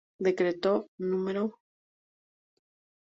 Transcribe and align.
Decreto 0.27 0.89
No. 0.97 1.43